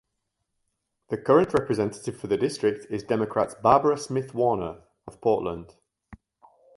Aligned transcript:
The 1.09 1.17
current 1.19 1.53
representative 1.53 2.17
for 2.19 2.25
the 2.25 2.35
district 2.35 2.87
is 2.89 3.03
Democrat 3.03 3.61
Barbara 3.61 3.99
Smith 3.99 4.33
Warner 4.33 4.81
of 5.05 5.21
Portland. 5.21 5.75